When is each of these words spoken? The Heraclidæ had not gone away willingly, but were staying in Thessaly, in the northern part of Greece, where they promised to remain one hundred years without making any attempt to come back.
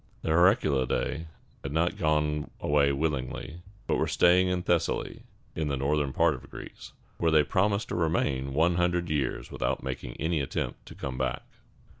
The 0.23 0.29
Heraclidæ 0.29 1.27
had 1.61 1.71
not 1.71 1.95
gone 1.95 2.49
away 2.59 2.91
willingly, 2.91 3.61
but 3.85 3.97
were 3.97 4.07
staying 4.07 4.47
in 4.47 4.63
Thessaly, 4.63 5.21
in 5.55 5.67
the 5.67 5.77
northern 5.77 6.11
part 6.11 6.33
of 6.33 6.49
Greece, 6.49 6.93
where 7.19 7.29
they 7.29 7.43
promised 7.43 7.89
to 7.89 7.95
remain 7.95 8.55
one 8.55 8.77
hundred 8.77 9.11
years 9.11 9.51
without 9.51 9.83
making 9.83 10.13
any 10.19 10.41
attempt 10.41 10.87
to 10.87 10.95
come 10.95 11.19
back. 11.19 11.43